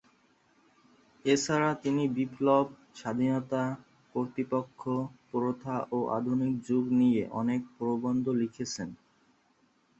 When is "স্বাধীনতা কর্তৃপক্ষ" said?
2.95-4.81